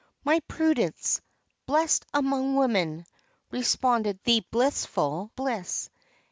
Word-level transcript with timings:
"My 0.23 0.39
Prudence, 0.47 1.21
blessed 1.67 2.07
among 2.11 2.55
women!" 2.55 3.05
responded 3.51 4.19
the 4.23 4.43
blissful 4.49 5.29
Bliss. 5.35 5.91